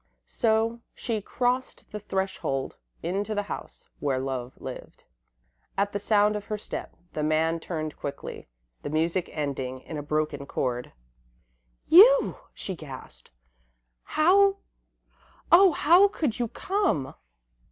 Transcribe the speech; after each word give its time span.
So 0.25 0.79
she 0.95 1.21
crossed 1.21 1.83
the 1.91 1.99
threshold, 1.99 2.75
into 3.03 3.35
the 3.35 3.43
house 3.43 3.87
where 3.99 4.17
Love 4.17 4.59
lived. 4.59 5.03
At 5.77 5.91
the 5.91 5.99
sound 5.99 6.35
of 6.35 6.45
her 6.45 6.57
step, 6.57 6.97
the 7.13 7.21
man 7.21 7.59
turned 7.59 7.95
quickly, 7.99 8.47
the 8.81 8.89
music 8.89 9.29
ending 9.31 9.81
in 9.81 9.97
a 9.97 10.01
broken 10.01 10.47
chord. 10.47 10.91
"You!" 11.85 12.37
she 12.55 12.75
gasped. 12.75 13.29
"Oh, 14.17 14.55
how 15.51 16.07
could 16.07 16.39
you 16.39 16.47
come!" 16.47 17.13